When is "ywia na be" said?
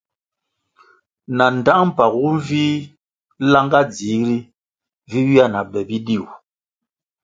5.25-5.79